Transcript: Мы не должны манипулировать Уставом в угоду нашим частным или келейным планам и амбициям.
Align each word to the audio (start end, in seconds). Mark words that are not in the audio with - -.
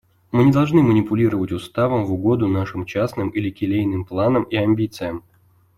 Мы 0.31 0.43
не 0.45 0.51
должны 0.51 0.81
манипулировать 0.81 1.51
Уставом 1.51 2.05
в 2.05 2.13
угоду 2.13 2.47
нашим 2.47 2.87
частным 2.87 3.29
или 3.29 3.51
келейным 3.51 4.03
планам 4.03 4.45
и 4.45 4.55
амбициям. 4.55 5.23